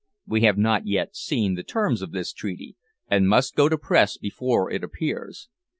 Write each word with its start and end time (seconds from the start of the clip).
We 0.25 0.41
have 0.41 0.57
not 0.57 0.87
yet 0.87 1.15
seen 1.15 1.53
the 1.53 1.61
terms 1.61 2.01
of 2.01 2.11
this 2.11 2.33
treaty, 2.33 2.75
and 3.07 3.29
must 3.29 3.53
go 3.55 3.69
to 3.69 3.77
press 3.77 4.17
before 4.17 4.71
it 4.71 4.83
appears. 4.83 5.47